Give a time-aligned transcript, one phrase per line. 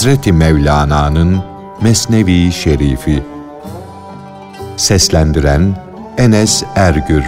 [0.00, 1.42] Hazreti Mevlana'nın
[1.82, 3.22] Mesnevi Şerifi.
[4.76, 5.76] Seslendiren
[6.18, 7.24] Enes Ergür.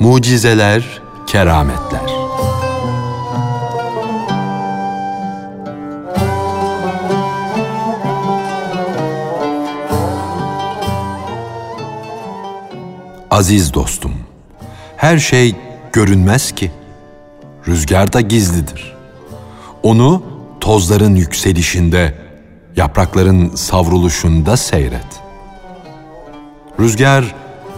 [0.00, 2.13] Mucizeler, Kerametler
[13.34, 14.12] Aziz dostum,
[14.96, 15.56] her şey
[15.92, 16.70] görünmez ki.
[17.68, 18.96] Rüzgar da gizlidir.
[19.82, 20.22] Onu
[20.60, 22.14] tozların yükselişinde,
[22.76, 25.06] yaprakların savruluşunda seyret.
[26.80, 27.34] Rüzgar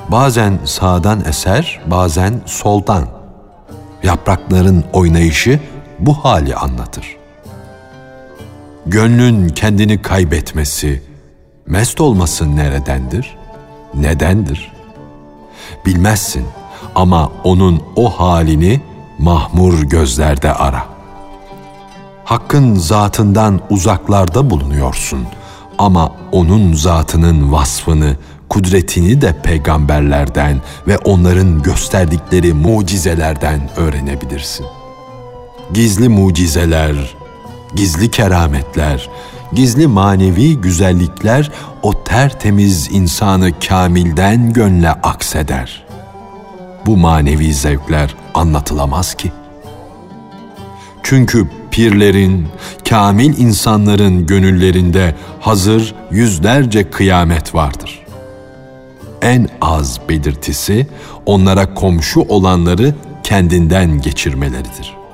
[0.09, 3.09] bazen sağdan eser, bazen soldan.
[4.03, 5.61] Yaprakların oynayışı
[5.99, 7.17] bu hali anlatır.
[8.87, 11.03] Gönlün kendini kaybetmesi,
[11.67, 13.37] mest olması neredendir?
[13.95, 14.76] Nedendir?
[15.87, 16.47] Bilmezsin
[16.95, 18.81] ama onun o halini
[19.19, 20.87] mahmur gözlerde ara.
[22.25, 25.27] Hakkın zatından uzaklarda bulunuyorsun
[25.79, 28.17] ama onun zatının vasfını,
[28.49, 34.67] kudretini de peygamberlerden ve onların gösterdikleri mucizelerden öğrenebilirsin.
[35.75, 37.16] Gizli mucizeler,
[37.77, 39.09] gizli kerametler,
[39.53, 41.51] gizli manevi güzellikler
[41.83, 45.87] o tertemiz insanı kamilden gönle akseder.
[46.87, 49.33] Bu manevi zevkler anlatılamaz ki.
[51.03, 52.49] Çünkü pirlerin,
[52.89, 58.07] kamil insanların gönüllerinde hazır yüzlerce kıyamet vardır.
[59.23, 60.87] En az belirtisi
[61.27, 65.06] onlara komşu olanları kendinden geçirmeleridir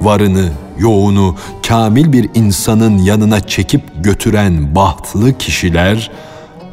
[0.00, 1.36] varını, yoğunu
[1.68, 6.10] kamil bir insanın yanına çekip götüren bahtlı kişiler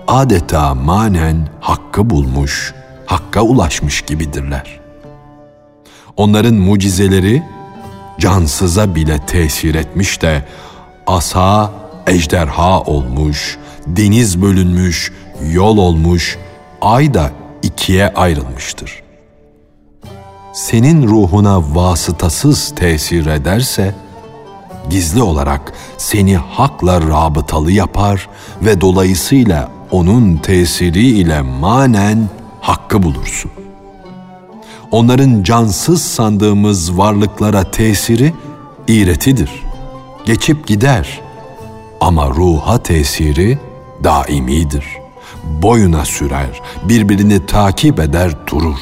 [0.08, 2.74] adeta manen hakkı bulmuş,
[3.06, 4.80] hakka ulaşmış gibidirler.
[6.18, 7.44] Onların mucizeleri
[8.20, 10.46] cansıza bile tesir etmiş de
[11.08, 11.72] asa
[12.08, 13.58] ejderha olmuş,
[13.88, 15.12] deniz bölünmüş,
[15.52, 16.38] yol olmuş,
[16.82, 17.32] ay da
[17.64, 19.03] ikiye ayrılmıştır
[20.54, 23.96] senin ruhuna vasıtasız tesir ederse,
[24.90, 28.30] gizli olarak seni hakla rabıtalı yapar
[28.62, 32.30] ve dolayısıyla onun tesiri ile manen
[32.62, 33.52] hakkı bulursun.
[34.92, 38.34] Onların cansız sandığımız varlıklara tesiri
[38.88, 39.52] iğretidir.
[40.26, 41.22] Geçip gider.
[42.02, 43.60] Ama ruha tesiri
[44.04, 44.86] daimidir.
[45.62, 48.78] Boyuna sürer, birbirini takip eder durur.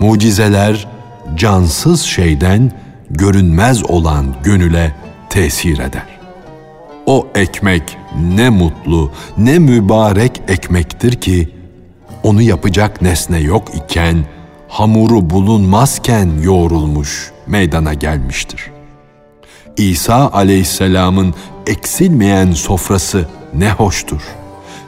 [0.00, 0.88] Mucizeler
[1.36, 2.72] cansız şeyden
[3.10, 4.94] görünmez olan gönüle
[5.30, 6.06] tesir eder.
[7.06, 7.98] O ekmek
[8.36, 11.54] ne mutlu, ne mübarek ekmektir ki
[12.22, 14.24] onu yapacak nesne yok iken
[14.68, 18.70] hamuru bulunmazken yoğrulmuş, meydana gelmiştir.
[19.76, 21.34] İsa aleyhisselamın
[21.66, 24.20] eksilmeyen sofrası ne hoştur.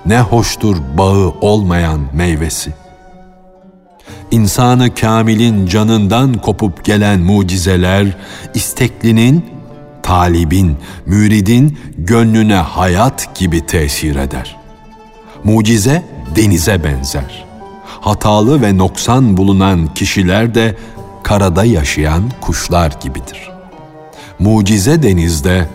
[0.06, 2.81] Ne hoştur bağı olmayan meyvesi
[4.32, 8.06] insanı kamilin canından kopup gelen mucizeler,
[8.54, 9.44] isteklinin,
[10.03, 10.76] talibin,
[11.06, 14.56] müridin gönlüne hayat gibi tesir eder.
[15.44, 16.03] Mucize
[16.37, 17.44] denize benzer.
[18.00, 20.76] Hatalı ve noksan bulunan kişiler de
[21.22, 23.50] karada yaşayan kuşlar gibidir.
[24.38, 25.69] Mucize denizde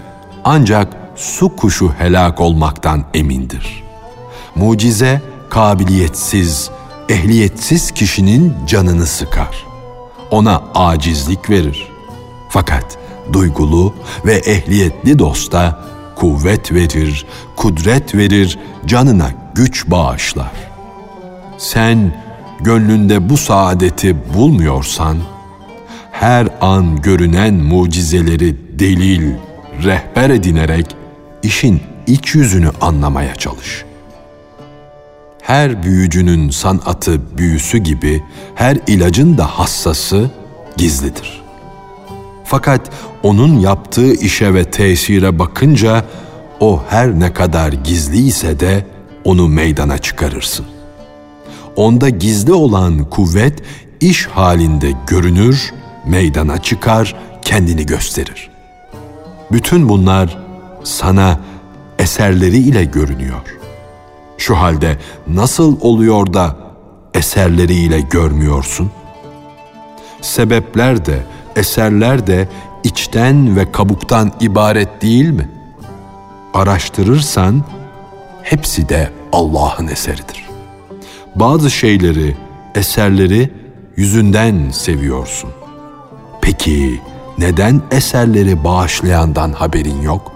[0.43, 3.83] ancak su kuşu helak olmaktan emindir.
[4.55, 6.69] Mucize kabiliyetsiz,
[7.09, 9.65] ehliyetsiz kişinin canını sıkar.
[10.31, 11.87] Ona acizlik verir.
[12.49, 12.97] Fakat
[13.33, 13.93] duygulu
[14.25, 15.83] ve ehliyetli dosta
[16.15, 20.51] kuvvet verir, kudret verir, canına güç bağışlar.
[21.57, 22.23] Sen
[22.59, 25.17] gönlünde bu saadeti bulmuyorsan,
[26.11, 29.33] her an görünen mucizeleri delil,
[29.83, 30.95] rehber edinerek
[31.43, 33.85] işin iç yüzünü anlamaya çalış
[35.47, 38.23] her büyücünün sanatı büyüsü gibi
[38.55, 40.31] her ilacın da hassası
[40.77, 41.41] gizlidir.
[42.45, 42.91] Fakat
[43.23, 46.05] onun yaptığı işe ve tesire bakınca
[46.59, 48.85] o her ne kadar gizli ise de
[49.23, 50.65] onu meydana çıkarırsın.
[51.75, 53.63] Onda gizli olan kuvvet
[53.99, 55.73] iş halinde görünür,
[56.05, 58.49] meydana çıkar, kendini gösterir.
[59.51, 60.37] Bütün bunlar
[60.83, 61.39] sana
[61.99, 63.56] eserleri ile görünüyor.
[64.47, 64.97] Şu halde
[65.27, 66.55] nasıl oluyor da
[67.13, 68.91] eserleriyle görmüyorsun?
[70.21, 71.23] Sebepler de,
[71.55, 72.47] eserler de
[72.83, 75.49] içten ve kabuktan ibaret değil mi?
[76.53, 77.63] Araştırırsan
[78.43, 80.49] hepsi de Allah'ın eseridir.
[81.35, 82.37] Bazı şeyleri,
[82.75, 83.53] eserleri
[83.95, 85.49] yüzünden seviyorsun.
[86.41, 87.01] Peki
[87.37, 90.31] neden eserleri bağışlayandan haberin yok?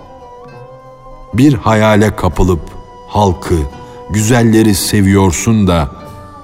[1.34, 2.62] Bir hayale kapılıp
[3.08, 3.56] halkı,
[4.14, 5.90] güzelleri seviyorsun da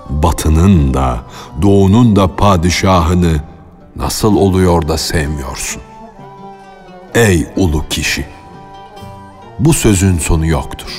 [0.10, 1.22] batının da
[1.62, 3.42] doğunun da padişahını
[3.96, 5.82] nasıl oluyor da sevmiyorsun?
[7.16, 8.26] Ey ulu kişi!
[9.60, 10.92] Bu sözün sonu yoktur.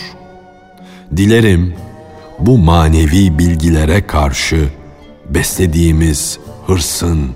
[1.17, 1.75] Dilerim
[2.39, 4.69] bu manevi bilgilere karşı
[5.29, 7.31] beslediğimiz hırsın,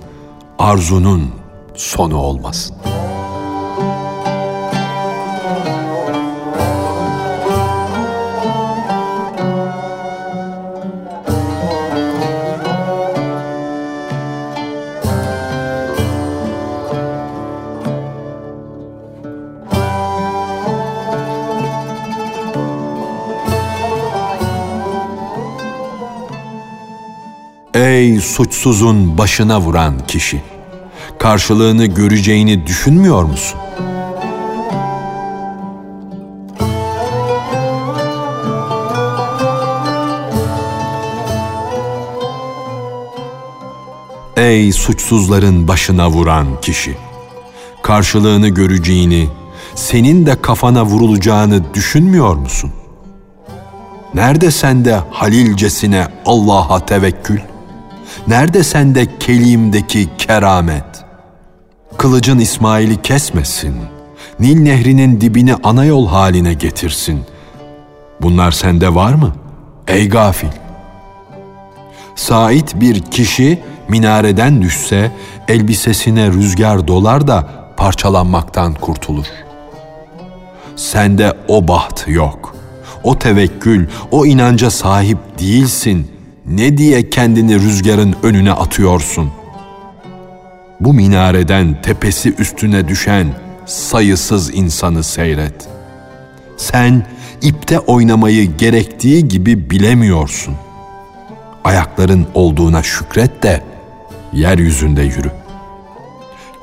[0.59, 1.31] arzunun
[1.75, 2.75] sonu olmasın.
[27.73, 30.41] Ey suçsuzun başına vuran kişi!
[31.19, 33.59] Karşılığını göreceğini düşünmüyor musun?
[44.37, 46.97] Ey suçsuzların başına vuran kişi!
[47.83, 49.29] Karşılığını göreceğini,
[49.75, 52.71] senin de kafana vurulacağını düşünmüyor musun?
[54.13, 57.39] Nerede sende halilcesine Allah'a tevekkül?
[58.27, 60.85] Nerede sende kelimdeki keramet?
[61.97, 63.75] Kılıcın İsmail'i kesmesin.
[64.39, 67.21] Nil nehrinin dibini ana yol haline getirsin.
[68.21, 69.33] Bunlar sende var mı?
[69.87, 70.47] Ey gafil!
[72.15, 75.11] Sait bir kişi minareden düşse
[75.47, 79.25] elbisesine rüzgar dolar da parçalanmaktan kurtulur.
[80.75, 82.55] Sende o baht yok.
[83.03, 86.12] O tevekkül, o inanca sahip değilsin.''
[86.47, 89.31] Ne diye kendini rüzgarın önüne atıyorsun?
[90.79, 93.27] Bu minareden tepesi üstüne düşen
[93.65, 95.67] sayısız insanı seyret.
[96.57, 97.05] Sen
[97.41, 100.55] ipte oynamayı gerektiği gibi bilemiyorsun.
[101.63, 103.63] Ayakların olduğuna şükret de
[104.33, 105.31] yeryüzünde yürü.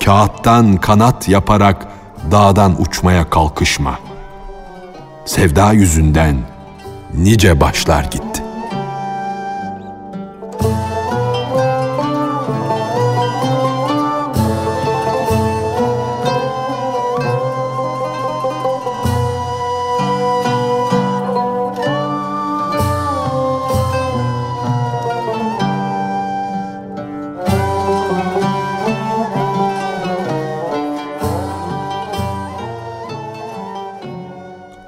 [0.05, 1.87] Kağıttan kanat yaparak
[2.31, 3.99] dağdan uçmaya kalkışma.
[5.25, 6.37] Sevda yüzünden
[7.13, 8.30] nice başlar gitti.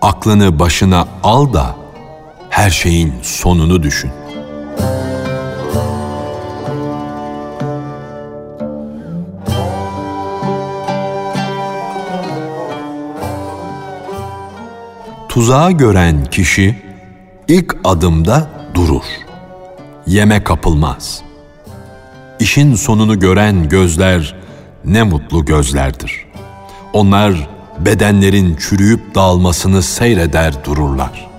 [0.03, 1.75] Aklını başına al da
[2.49, 4.11] her şeyin sonunu düşün.
[15.29, 16.81] Tuzağı gören kişi
[17.47, 19.03] ilk adımda durur.
[20.07, 21.21] Yeme kapılmaz.
[22.39, 24.35] İşin sonunu gören gözler
[24.85, 26.25] ne mutlu gözlerdir.
[26.93, 27.52] Onlar
[27.85, 31.29] bedenlerin çürüyüp dağılmasını seyreder dururlar.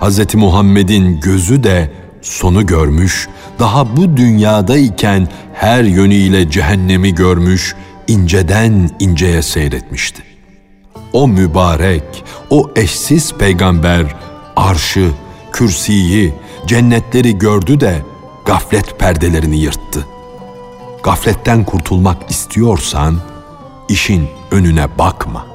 [0.00, 0.34] Hz.
[0.34, 1.90] Muhammed'in gözü de
[2.22, 7.74] sonu görmüş, daha bu dünyadayken her yönüyle cehennemi görmüş,
[8.08, 10.22] inceden inceye seyretmişti.
[11.12, 14.16] O mübarek, o eşsiz peygamber
[14.56, 15.10] arşı,
[15.52, 16.34] kürsiyi,
[16.66, 18.02] cennetleri gördü de
[18.44, 20.06] gaflet perdelerini yırttı.
[21.02, 23.16] Gafletten kurtulmak istiyorsan,
[23.88, 25.46] işin önüne bakma,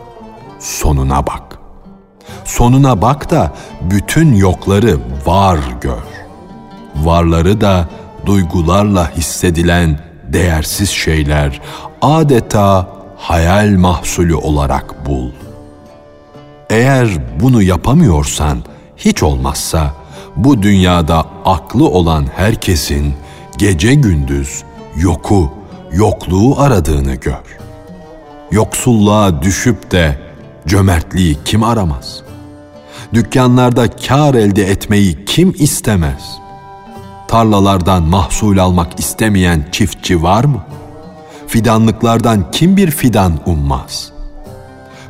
[0.60, 1.60] sonuna bak.
[2.46, 6.04] Sonuna bak da bütün yokları var gör.
[6.96, 7.90] Varları da
[8.26, 11.62] duygularla hissedilen değersiz şeyler
[12.02, 15.32] adeta hayal mahsulü olarak bul.
[16.70, 17.08] Eğer
[17.40, 18.58] bunu yapamıyorsan
[18.98, 19.94] hiç olmazsa
[20.36, 23.14] bu dünyada aklı olan herkesin
[23.58, 24.64] gece gündüz
[24.96, 25.52] yoku,
[25.92, 27.61] yokluğu aradığını gör.
[28.52, 30.20] Yoksulluğa düşüp de
[30.68, 32.22] cömertliği kim aramaz?
[33.14, 36.38] Dükkanlarda kar elde etmeyi kim istemez?
[37.28, 40.64] Tarlalardan mahsul almak istemeyen çiftçi var mı?
[41.48, 44.12] Fidanlıklardan kim bir fidan ummaz?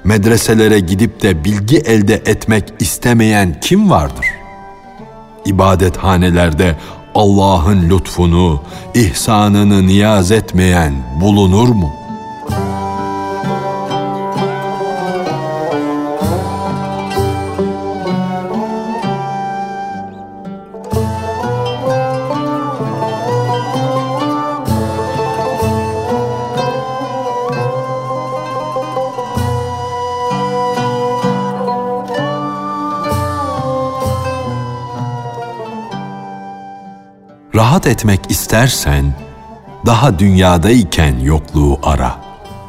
[0.04, 4.26] Medreselere gidip de bilgi elde etmek istemeyen kim vardır?
[5.46, 6.78] İbadethanelerde
[7.16, 8.62] Allah'ın lütfunu,
[8.94, 12.01] ihsanını niyaz etmeyen bulunur mu?''
[37.82, 39.14] Rahat etmek istersen
[39.86, 42.22] daha dünyadayken yokluğu ara,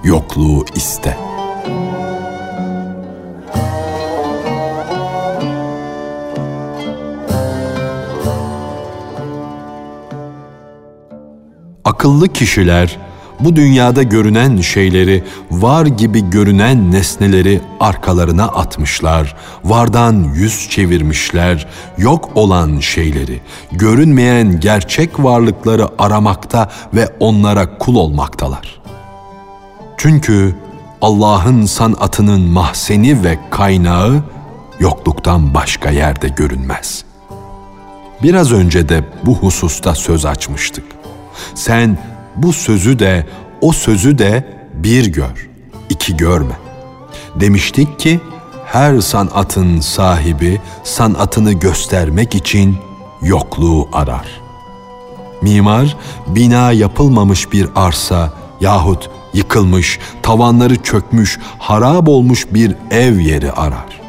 [0.04, 1.16] yokluğu iste.
[11.85, 12.99] Akıllı kişiler
[13.44, 21.66] bu dünyada görünen şeyleri, var gibi görünen nesneleri arkalarına atmışlar, vardan yüz çevirmişler,
[21.99, 23.40] yok olan şeyleri,
[23.72, 28.80] görünmeyen gerçek varlıkları aramakta ve onlara kul olmaktalar.
[29.96, 30.56] Çünkü
[31.02, 34.22] Allah'ın sanatının mahzeni ve kaynağı
[34.80, 37.04] yokluktan başka yerde görünmez.
[38.22, 40.84] Biraz önce de bu hususta söz açmıştık.
[41.54, 41.99] Sen
[42.36, 43.26] bu sözü de
[43.60, 45.48] o sözü de bir gör,
[45.88, 46.54] iki görme.
[47.34, 48.20] Demiştik ki
[48.66, 52.76] her sanatın sahibi sanatını göstermek için
[53.22, 54.26] yokluğu arar.
[55.42, 55.96] Mimar
[56.26, 64.00] bina yapılmamış bir arsa yahut yıkılmış, tavanları çökmüş, harap olmuş bir ev yeri arar.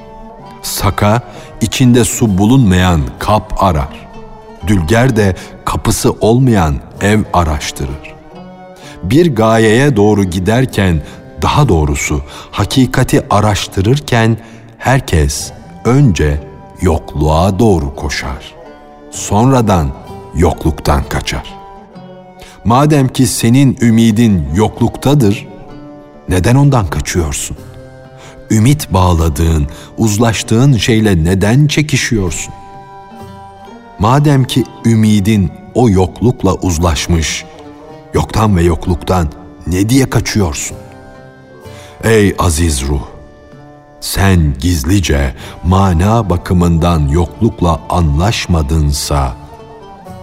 [0.61, 1.21] Saka
[1.61, 4.07] içinde su bulunmayan kap arar.
[4.67, 8.12] Dülger de kapısı olmayan ev araştırır
[9.03, 11.01] bir gayeye doğru giderken,
[11.41, 14.37] daha doğrusu hakikati araştırırken
[14.77, 15.51] herkes
[15.85, 16.39] önce
[16.81, 18.53] yokluğa doğru koşar.
[19.11, 19.91] Sonradan
[20.35, 21.53] yokluktan kaçar.
[22.65, 25.47] Madem ki senin ümidin yokluktadır,
[26.29, 27.57] neden ondan kaçıyorsun?
[28.51, 29.67] Ümit bağladığın,
[29.97, 32.53] uzlaştığın şeyle neden çekişiyorsun?
[33.99, 37.45] Madem ki ümidin o yoklukla uzlaşmış,
[38.13, 39.27] yoktan ve yokluktan
[39.67, 40.77] ne diye kaçıyorsun?
[42.03, 43.01] Ey aziz ruh!
[44.01, 49.33] Sen gizlice mana bakımından yoklukla anlaşmadınsa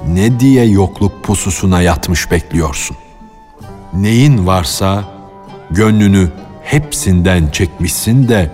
[0.09, 2.97] ne diye yokluk pususuna yatmış bekliyorsun?
[3.95, 5.05] Neyin varsa
[5.71, 6.29] gönlünü
[6.63, 8.51] hepsinden çekmişsin de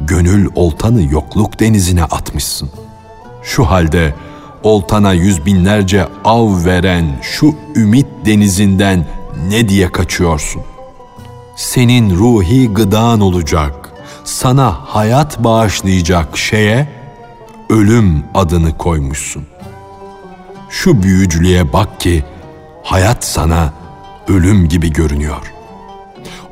[0.00, 2.70] gönül oltanı yokluk denizine atmışsın.
[3.42, 4.14] Şu halde
[4.62, 9.06] oltana yüz binlerce av veren şu ümit denizinden
[9.48, 10.62] ne diye kaçıyorsun?
[11.56, 13.92] Senin ruhi gıdan olacak,
[14.24, 16.88] sana hayat bağışlayacak şeye
[17.70, 19.46] ölüm adını koymuşsun.
[20.70, 22.24] Şu büyücülüğe bak ki
[22.82, 23.72] hayat sana
[24.28, 25.52] ölüm gibi görünüyor.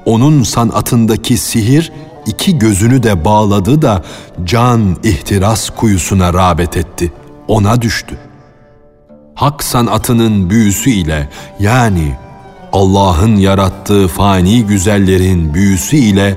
[0.05, 1.93] Onun sanatındaki sihir
[2.27, 4.03] iki gözünü de bağladı da
[4.45, 8.19] can ihtiras kuyusuna rağbet etti.'' Ona düştü.
[9.35, 11.29] Hak sanatının büyüsü ile
[11.61, 12.15] yani
[12.73, 16.37] Allah'ın yarattığı fani güzellerin büyüsü ile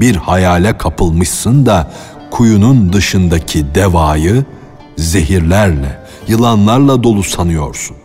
[0.00, 1.90] bir hayale kapılmışsın da
[2.30, 4.44] kuyunun dışındaki devayı
[4.96, 5.98] zehirlerle,
[6.28, 7.96] yılanlarla dolu sanıyorsun.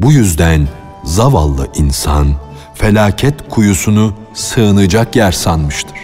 [0.00, 0.68] Bu yüzden
[1.04, 2.28] zavallı insan
[2.74, 5.98] felaket kuyusunu sığınacak yer sanmıştır.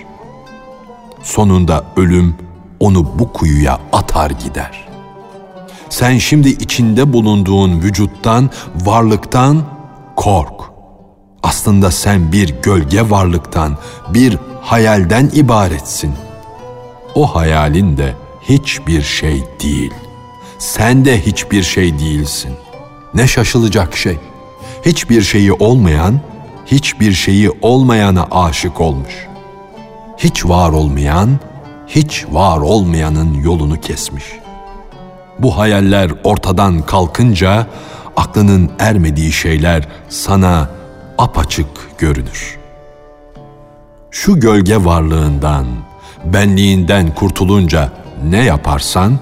[1.23, 2.37] Sonunda ölüm
[2.81, 4.84] onu bu kuyuya atar gider.''
[5.95, 8.51] Sen şimdi içinde bulunduğun vücuttan,
[8.85, 9.63] varlıktan
[10.17, 10.61] kork.
[11.43, 16.15] Aslında sen bir gölge varlıktan, bir hayalden ibaretsin.
[17.15, 19.95] O hayalin de hiçbir şey değil.
[20.59, 22.53] Sen de hiçbir şey değilsin.
[23.15, 24.19] Ne şaşılacak şey.
[24.87, 26.21] Hiçbir şeyi olmayan,
[26.67, 29.27] hiçbir şeyi olmayana aşık olmuş.
[30.19, 31.39] Hiç var olmayan,
[31.87, 34.44] hiç var olmayanın yolunu kesmiş.''
[35.39, 37.67] Bu hayaller ortadan kalkınca
[38.17, 40.69] aklının ermediği şeyler sana
[41.19, 42.59] apaçık görünür.
[44.11, 45.67] Şu gölge varlığından,
[46.25, 47.93] benliğinden kurtulunca
[48.25, 49.19] ne yaparsan,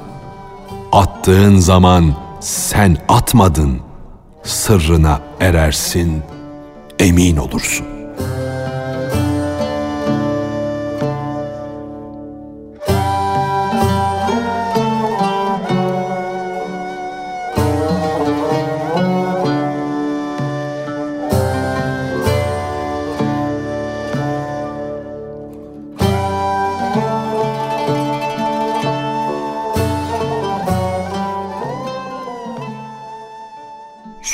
[0.92, 3.80] attığın zaman sen atmadın,
[4.42, 6.22] sırrına erersin,
[6.98, 8.01] emin olursun.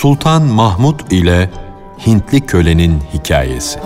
[0.09, 1.51] Sultan Mahmud ile
[2.07, 3.79] Hintli kölenin hikayesi.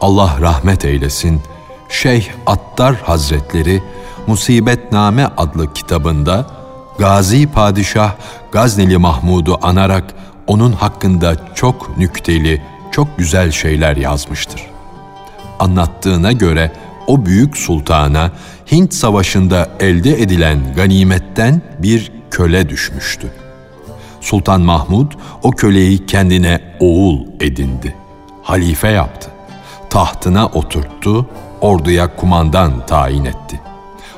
[0.00, 1.42] Allah rahmet eylesin.
[1.88, 3.82] Şeyh Attar Hazretleri
[4.26, 6.46] Musibetname adlı kitabında
[6.98, 8.12] Gazi Padişah
[8.52, 10.14] Gazneli Mahmud'u anarak
[10.46, 14.69] onun hakkında çok nükteli, çok güzel şeyler yazmıştır.
[15.60, 16.72] Anlattığına göre
[17.06, 18.30] o büyük sultana
[18.72, 23.32] Hint Savaşı'nda elde edilen ganimetten bir köle düşmüştü.
[24.20, 25.12] Sultan Mahmud
[25.42, 27.94] o köleyi kendine oğul edindi.
[28.42, 29.30] Halife yaptı.
[29.90, 31.26] Tahtına oturttu,
[31.60, 33.60] orduya kumandan tayin etti.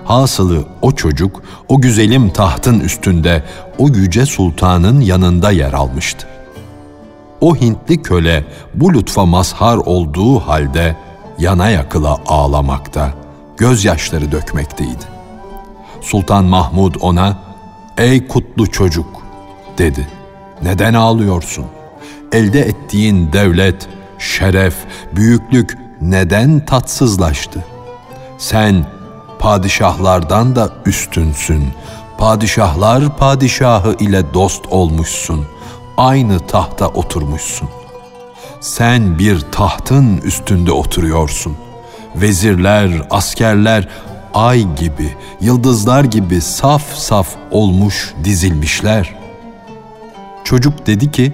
[0.05, 3.45] Hasılı o çocuk o güzelim tahtın üstünde
[3.79, 6.27] o yüce sultanın yanında yer almıştı.
[7.41, 8.45] O Hintli köle
[8.75, 10.97] bu lütfa mazhar olduğu halde
[11.43, 13.11] yana yakıla ağlamakta,
[13.57, 15.05] gözyaşları dökmekteydi.
[16.01, 17.39] Sultan Mahmud ona,
[17.99, 19.23] ''Ey kutlu çocuk''
[19.79, 20.09] dedi.
[20.63, 21.67] ''Neden ağlıyorsun?
[22.33, 24.75] Elde ettiğin devlet, şeref,
[25.13, 27.65] büyüklük neden tatsızlaştı?
[28.39, 28.87] Sen
[29.39, 31.65] padişahlardan da üstünsün.
[32.19, 35.47] Padişahlar padişahı ile dost olmuşsun.
[35.97, 37.69] Aynı tahta oturmuşsun.
[38.63, 41.57] Sen bir tahtın üstünde oturuyorsun.
[42.17, 43.89] Vezirler, askerler
[44.35, 49.15] ay gibi, yıldızlar gibi saf saf olmuş dizilmişler.
[50.45, 51.33] Çocuk dedi ki,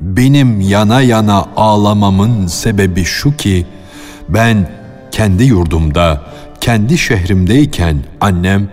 [0.00, 3.66] benim yana yana ağlamamın sebebi şu ki,
[4.28, 4.68] ben
[5.10, 6.22] kendi yurdumda,
[6.60, 8.68] kendi şehrimdeyken annem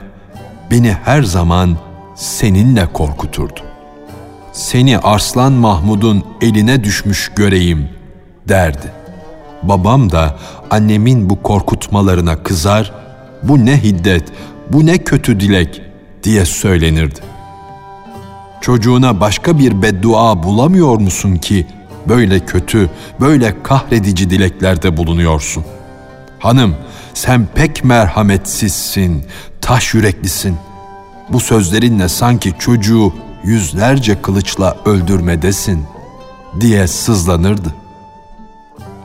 [0.72, 1.78] beni her zaman
[2.16, 3.73] seninle korkuturdu.
[4.54, 7.90] Seni Arslan Mahmud'un eline düşmüş göreyim
[8.48, 8.92] derdi.
[9.64, 10.38] Babam da
[10.72, 12.94] annemin bu korkutmalarına kızar,
[13.44, 14.24] bu ne hiddet,
[14.70, 15.82] bu ne kötü dilek
[16.24, 17.20] diye söylenirdi.
[18.62, 21.68] Çocuğuna başka bir beddua bulamıyor musun ki
[22.10, 22.90] böyle kötü,
[23.20, 25.64] böyle kahredici dileklerde bulunuyorsun?
[26.40, 26.76] Hanım,
[27.14, 29.26] sen pek merhametsizsin,
[29.62, 30.58] taş yüreklisin.
[31.30, 33.14] Bu sözlerinle sanki çocuğu
[33.44, 35.86] yüzlerce kılıçla öldürmedesin
[36.60, 37.74] diye sızlanırdı.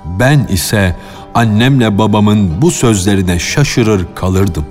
[0.05, 0.97] Ben ise
[1.35, 4.67] annemle babamın bu sözlerine şaşırır kalırdım.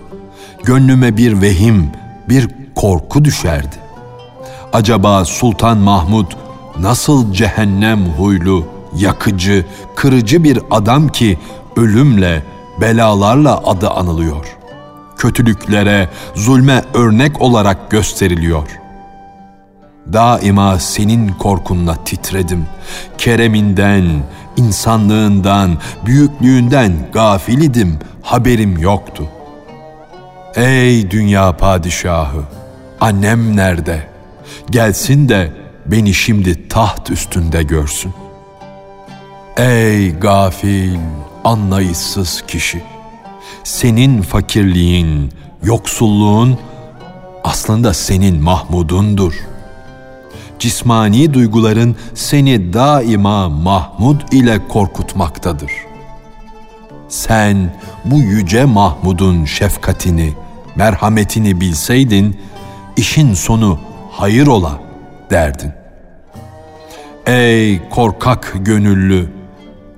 [0.64, 1.92] Gönlüme bir vehim,
[2.30, 3.76] bir korku düşerdi.
[4.74, 6.32] Acaba Sultan Mahmud
[6.80, 11.40] nasıl cehennem huylu, yakıcı, kırıcı bir adam ki
[11.76, 12.44] ölümle,
[12.82, 14.58] belalarla adı anılıyor.
[15.18, 18.87] Kötülüklere, zulme örnek olarak gösteriliyor.
[20.14, 22.66] Daima senin korkunla titredim.
[23.18, 24.06] Kereminden,
[24.58, 29.28] insanlığından, büyüklüğünden gafil idim, haberim yoktu.
[30.56, 32.44] Ey dünya padişahı,
[33.02, 34.08] annem nerede?
[34.70, 35.52] Gelsin de
[35.86, 38.14] beni şimdi taht üstünde görsün.
[39.58, 40.98] Ey gafil,
[41.44, 42.82] anlayışsız kişi.
[43.64, 45.32] Senin fakirliğin,
[45.64, 46.58] yoksulluğun
[47.44, 49.34] aslında senin Mahmud'undur.
[50.60, 55.72] Cismani duyguların seni daima Mahmud ile korkutmaktadır.
[57.10, 57.74] Sen
[58.06, 60.34] bu yüce Mahmud'un şefkatini,
[60.76, 62.38] merhametini bilseydin,
[62.98, 63.80] işin sonu
[64.12, 64.80] hayır ola
[65.32, 65.72] derdin.
[67.26, 69.32] Ey korkak gönüllü,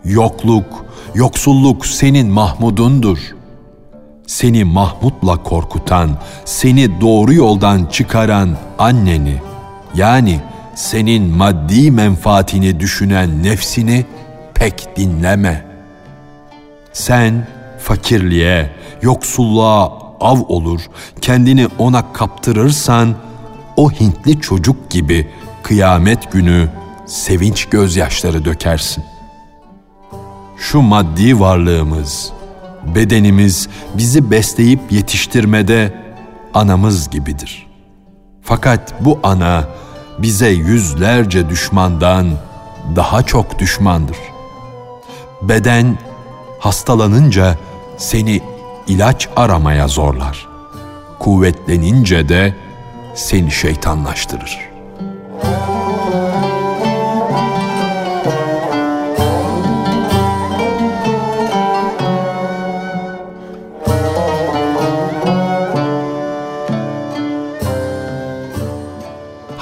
[0.06, 3.18] yokluk, Yoksulluk senin Mahmud'undur.
[4.28, 6.10] Seni Mahmud'la korkutan,
[6.46, 9.42] seni doğru yoldan çıkaran anneni,
[9.96, 10.42] yani
[10.76, 14.06] senin maddi menfaatini düşünen nefsini
[14.54, 15.66] pek dinleme.
[16.94, 17.48] Sen
[17.80, 18.70] fakirliğe,
[19.02, 20.82] yoksulluğa av olur,
[21.22, 23.16] kendini ona kaptırırsan,
[23.78, 25.28] o Hintli çocuk gibi
[25.64, 26.70] kıyamet günü
[27.06, 29.20] sevinç gözyaşları dökersin.''
[30.60, 32.32] şu maddi varlığımız,
[32.96, 35.94] bedenimiz bizi besleyip yetiştirmede
[36.54, 37.69] anamız gibidir.
[38.50, 39.64] Fakat bu ana
[40.18, 42.28] bize yüzlerce düşmandan
[42.96, 44.18] daha çok düşmandır.
[45.42, 45.98] Beden
[46.60, 47.58] hastalanınca
[47.98, 48.42] seni
[48.88, 50.48] ilaç aramaya zorlar.
[51.20, 52.56] Kuvvetlenince de
[53.16, 54.69] seni şeytanlaştırır.